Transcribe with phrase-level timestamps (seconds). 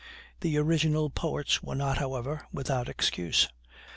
[0.39, 3.47] The original poets were not, however, without excuse.